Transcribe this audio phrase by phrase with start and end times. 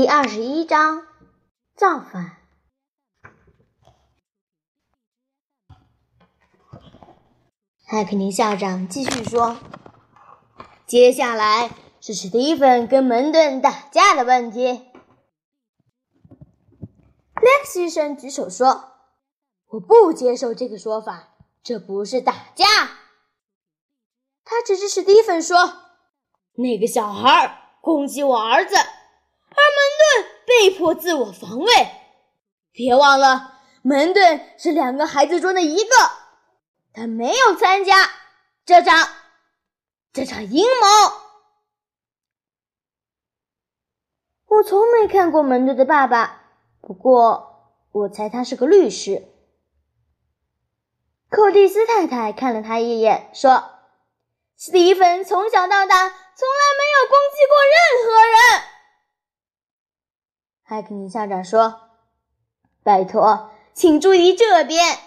[0.00, 1.08] 第二十一章
[1.74, 2.36] 造反。
[7.88, 9.56] 艾克尼校长继续说
[10.86, 14.86] ：“接下来是史蒂芬跟门顿打架的问题。”
[17.34, 18.92] 莱克医生举手说
[19.66, 21.30] ：“我不接受这个说法，
[21.64, 22.64] 这不是打架。”
[24.46, 25.56] 他指着史蒂芬说
[26.54, 28.76] ：“那个小孩攻击我儿子。”
[30.48, 31.72] 被迫自我防卫。
[32.72, 35.90] 别忘了，门顿是两个孩子中的一个，
[36.92, 38.10] 他没有参加
[38.64, 39.08] 这场
[40.12, 40.86] 这场阴谋。
[44.46, 46.42] 我从没看过门顿的爸爸，
[46.80, 49.28] 不过我猜他是个律师。
[51.30, 53.70] 寇蒂斯太太看了他一眼，说
[54.56, 58.62] ：“斯蒂芬从小到大从来没有攻击过任何人。”
[60.68, 61.80] 艾克尼校长说
[62.84, 64.98] ：“拜托，请注意这边。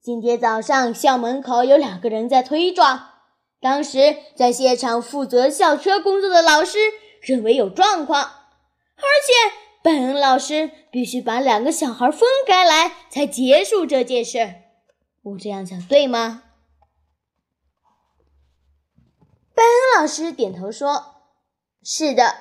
[0.00, 3.08] 今天早上校门口有两个人在推撞。
[3.60, 6.78] 当时在现场负责校车工作的老师
[7.20, 14.54] 认为有状况，而且本老师必须把两个小孩分开来才结束这件事。
[15.22, 16.42] 我这样讲对吗？”
[19.54, 21.22] 拜恩老师点头说
[21.84, 22.34] ：“是的，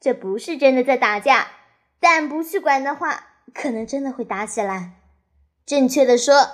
[0.00, 1.52] 这不是真的在打架。”
[2.00, 5.00] 但不去管的话，可能真的会打起来。
[5.64, 6.50] 正确的说，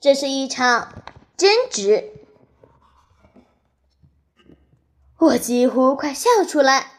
[0.00, 1.04] 这是一场
[1.36, 2.12] 争执。
[5.18, 6.92] 我几乎快笑出来。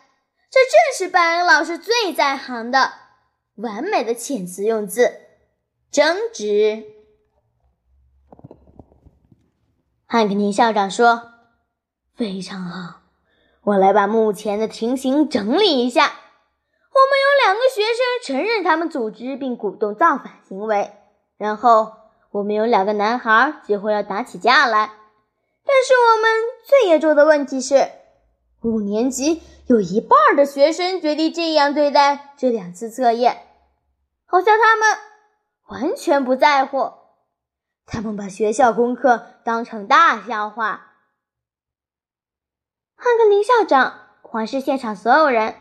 [0.52, 2.94] 这正是拜恩老师最在行的
[3.56, 5.20] 完美的遣词用字——
[5.92, 6.86] 争执。
[10.06, 11.34] 汉克尼校长说
[12.16, 13.02] ：“非常好，
[13.64, 16.14] 我来把目前的情形整理一下。”
[16.96, 20.94] 我们有两个学生承认他们组织并鼓动造反行为，
[21.38, 21.92] 然后
[22.32, 24.94] 我们有两个男孩几乎要打起架来。
[25.66, 26.32] 但是我们
[26.64, 27.90] 最严重的问题是，
[28.62, 33.46] 五年级有一半的学生决定这样对待这两次测验，
[34.26, 34.98] 好像他们
[35.68, 36.94] 完全不在乎，
[37.86, 40.94] 他们把学校功课当成大笑话。
[42.96, 45.56] 汉克林校长环视现场所有人。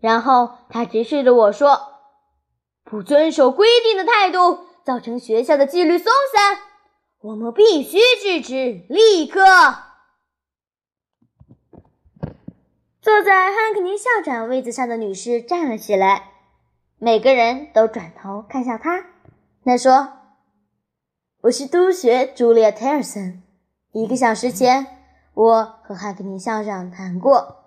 [0.00, 1.78] 然后他直视着我说
[2.84, 6.58] ：“不遵守规定的态度造成学校的纪律松散，
[7.20, 9.44] 我们必须制止，立刻！”
[13.02, 16.32] 坐在汉克尼校长位子上的女士站了起来，
[16.98, 19.04] 每个人都转头看向他。
[19.64, 20.12] 他说
[21.42, 23.42] ：“我是督学朱莉亚·泰尔森。
[23.92, 24.86] 一个小时前，
[25.34, 27.58] 我和汉克尼校长谈过。”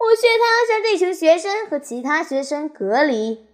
[0.00, 3.46] 我劝他将这群学生和其他学生隔离，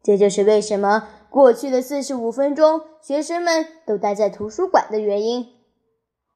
[0.00, 5.42] 这就是为什么过去的四十五分钟学生们都待在图书馆的原因。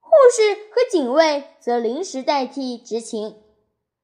[0.00, 3.36] 护士和警卫则临时代替执勤，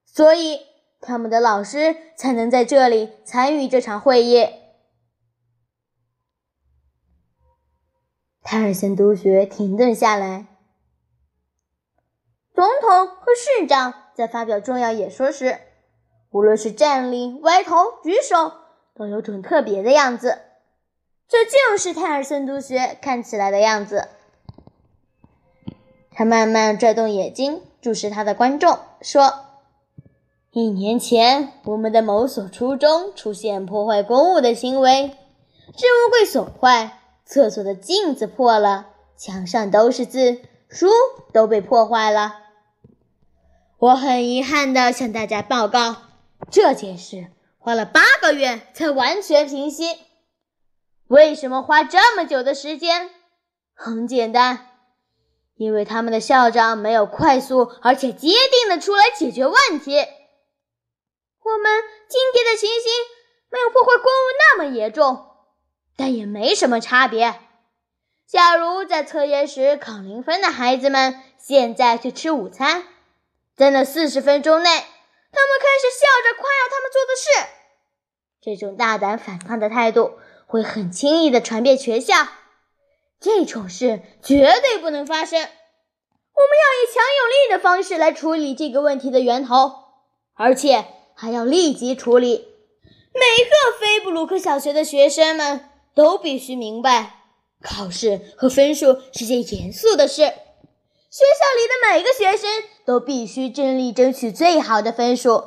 [0.05, 0.61] 所以
[1.01, 4.47] 他们的老师才能在这里参与这场会议。
[8.45, 10.47] 泰尔森督学停顿下来，
[12.55, 14.02] 总统和市长。
[14.15, 15.59] 在发表重要演说时，
[16.31, 18.53] 无论是站立、歪头、举手，
[18.95, 20.39] 都有种特别的样子。
[21.29, 24.09] 这就是泰尔森督学看起来的样子。
[26.15, 29.33] 他慢慢转动眼睛，注视他的观众，说
[30.53, 35.09] ：“一年前，我们的某所初中出现破坏公物的行为，
[35.75, 40.89] 置物柜损坏，厕所的镜子破了，墙上都是字，书
[41.33, 42.41] 都被破坏了。”
[43.83, 45.97] 我很遗憾的向大家报告，
[46.53, 49.99] 这件事花了八个月才完全平息。
[51.09, 53.11] 为什么花这么久的时间？
[53.75, 54.69] 很简单，
[55.57, 59.97] 因为他们的校长没有快速而且坚定的出来解决问题。
[59.97, 62.93] 我们今天的情形
[63.51, 65.27] 没有破坏公物那么严重，
[65.97, 67.35] 但也没什么差别。
[68.29, 72.85] 假如在测验时考零分的孩子们现在去吃午餐。
[73.57, 77.49] 在那四十分钟内，他们开始笑着夸耀他们做的事。
[78.41, 82.15] 这种大胆反抗的态度会很轻易的传遍全校。
[83.21, 85.39] 这种事绝对不能发生。
[85.39, 85.49] 我们
[86.59, 89.73] 要以强有力的方式来处理这个问题的源头，
[90.35, 92.49] 而且还要立即处理。
[93.15, 97.21] 每个菲布鲁克小学的学生们都必须明白，
[97.63, 100.33] 考试和分数是件严肃的事。
[101.13, 102.49] 学校里的每个学生
[102.87, 105.45] 都必须尽力争取最好的分数。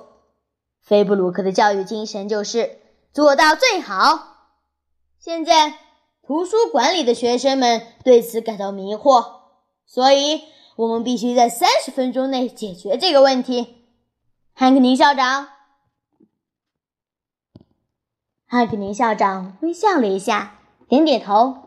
[0.80, 2.78] 菲布鲁克的教育精神就是
[3.12, 4.52] 做到最好。
[5.18, 5.80] 现在
[6.22, 9.26] 图书馆里的学生们对此感到迷惑，
[9.88, 10.44] 所以
[10.76, 13.88] 我们必须在三十分钟内解决这个问题。
[14.54, 15.48] 汉克尼校长，
[18.46, 21.58] 汉克尼校长微笑了一下，点点头。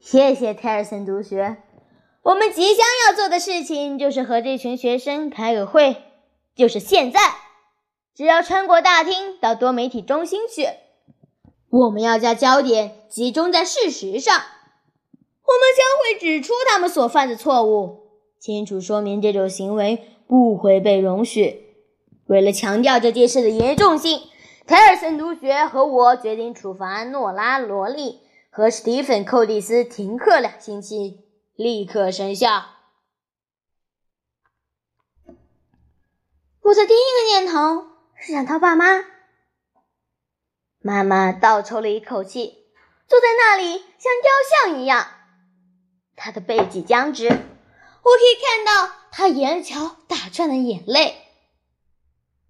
[0.00, 1.62] 谢谢泰尔森同学。
[2.26, 6.02] 我们即将要做的事情就是和这群学生开个会，
[6.56, 7.20] 就是现在。
[8.16, 10.66] 只要穿过大厅到多媒体中心去，
[11.70, 14.34] 我们要将焦点集中在事实上。
[14.34, 18.08] 我们将会指出他们所犯的错误，
[18.40, 21.76] 清楚说明这种行为不会被容许。
[22.26, 24.22] 为了强调这件事的严重性，
[24.66, 28.18] 泰尔森同学和我决定处罚诺拉·罗莉
[28.50, 31.20] 和史蒂芬·寇蒂斯停课两星期，
[31.56, 32.66] 立刻生效。
[36.60, 37.86] 我的第一个念头。
[38.18, 39.04] 是想他爸妈。
[40.80, 42.64] 妈妈倒抽了一口气，
[43.06, 45.06] 坐在那里像雕像一样。
[46.14, 51.22] 她的背脊僵直，我可以看到她眼角打转的眼泪。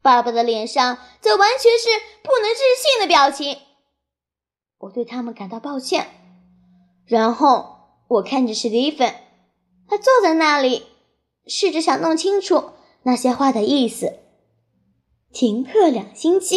[0.02, 1.88] 爸爸的脸上则完全是
[2.22, 3.60] 不能置信的表情。
[4.78, 6.06] 我对他们感到抱歉。
[7.06, 7.75] 然后
[8.08, 9.14] 我看着史蒂芬，
[9.88, 10.86] 他坐在那里，
[11.46, 12.70] 试着想弄清楚
[13.02, 14.20] 那些话的意思。
[15.32, 16.56] 停课两星期，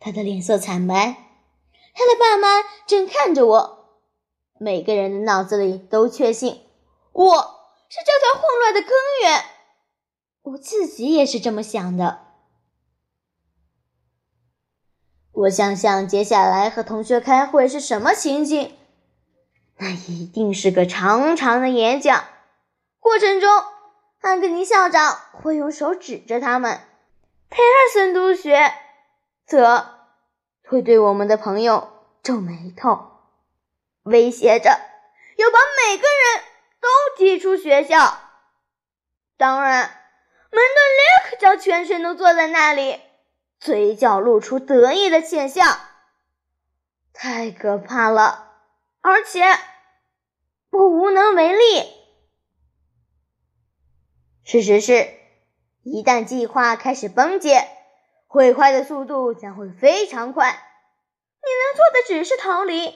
[0.00, 0.94] 他的脸色惨白，
[1.94, 4.00] 他的爸妈正看着我，
[4.58, 6.62] 每个人的脑子里都确信
[7.12, 7.32] 我
[7.88, 8.90] 是这条混乱的根
[9.22, 9.44] 源，
[10.42, 12.24] 我自己也是这么想的。
[15.32, 18.72] 我想想接下来和同学开会是什么情景，
[19.78, 22.24] 那一定是个长长的演讲，
[22.98, 23.50] 过程中
[24.20, 26.80] 汉克尼校长会用手指着他们。
[27.50, 28.72] 佩尔森同学
[29.46, 30.08] 则
[30.64, 31.92] 会对我们的朋友
[32.22, 33.20] 皱眉头，
[34.02, 34.70] 威胁着
[35.36, 36.44] 要把每个人
[36.80, 38.18] 都踢出学校。
[39.36, 39.82] 当然，
[40.50, 43.00] 门顿立刻将全身都坐在那里，
[43.60, 45.62] 嘴角露出得意的浅笑。
[47.12, 48.55] 太可怕了，
[49.06, 49.40] 而且
[50.70, 51.88] 我无能为力。
[54.42, 55.08] 事实是。
[55.84, 57.68] 一旦计划开始崩解，
[58.26, 60.50] 毁坏的速度将会非常快。
[60.50, 62.92] 你能做的只是逃离，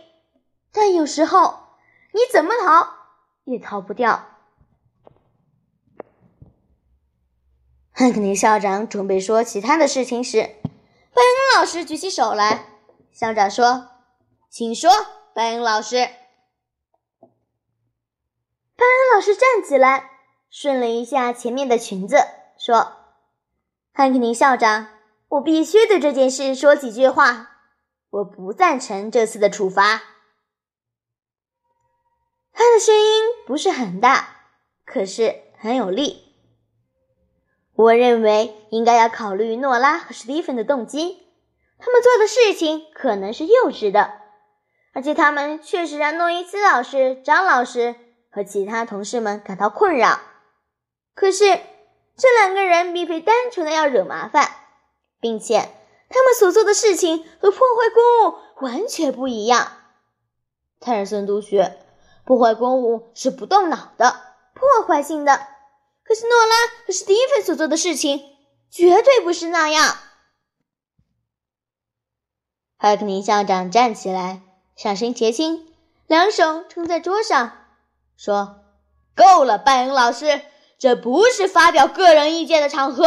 [0.72, 1.76] 但有时候
[2.12, 2.92] 你怎么逃
[3.44, 4.26] 也逃不掉。
[7.92, 12.64] 汉克尼校长准备说其他的事情时，拜恩老师举起手来。
[13.12, 13.88] 校长说
[14.50, 14.90] ：“请说，
[15.40, 15.96] 拜恩老师。”
[18.76, 20.10] 拜恩老师站起来，
[20.50, 22.18] 顺了一下前面的裙子。
[22.58, 22.92] 说
[23.94, 24.88] ：“汉克尼校长，
[25.28, 27.52] 我必须对这件事说几句话。
[28.10, 30.02] 我不赞成这次的处罚。”
[32.52, 34.42] 他的声音不是很大，
[34.84, 36.34] 可是很有力。
[37.72, 41.26] 我认为应该要考虑诺拉和史蒂芬的动机。
[41.78, 44.19] 他们做的事情可能是幼稚的，
[44.92, 47.94] 而且他们确实让诺伊斯老师、张老师
[48.30, 50.20] 和其他同事们感到困扰。
[51.14, 51.60] 可是。
[52.16, 54.46] 这两个人并非单纯的要惹麻烦，
[55.20, 55.70] 并且
[56.10, 59.72] 他们所做的事情和破坏公物完全不一样。
[60.80, 61.78] 泰尔森同学，
[62.26, 64.20] 破坏公物是不动脑的、
[64.52, 65.34] 破坏性的，
[66.04, 68.20] 可是诺拉和史蒂芬所做的事情
[68.68, 69.96] 绝对不是那样。
[72.76, 74.42] 海克尼校长站起来，
[74.80, 75.70] 上身前倾，
[76.06, 77.66] 两手撑在桌上，
[78.16, 78.64] 说
[79.14, 80.40] ：“够了，拜恩老师。”
[80.80, 83.04] 这不是发表个人意见的场合。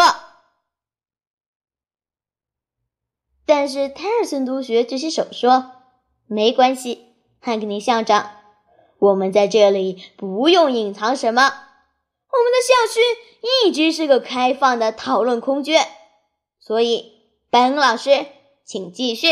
[3.48, 5.72] 但是泰尔森同学举起手说
[6.30, 8.30] ：“没关系，汉克尼校长，
[9.00, 11.42] 我们在这里不用隐藏什么。
[11.42, 13.02] 我们的校区
[13.66, 15.88] 一直是个开放的讨论空间，
[16.60, 18.28] 所以，班恩老师，
[18.64, 19.30] 请继续。”